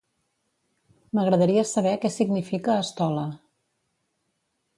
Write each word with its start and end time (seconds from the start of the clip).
M'agradaria 1.17 1.65
saber 1.73 1.93
què 2.07 2.11
significa 2.15 2.79
estola. 2.87 3.27